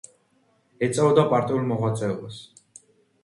[0.87, 2.39] ეწეოდა პარტიულ მოღვაწეობას.